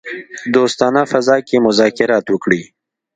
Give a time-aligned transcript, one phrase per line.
[0.55, 2.61] دوستانه فضا کې مذاکرات وکړي.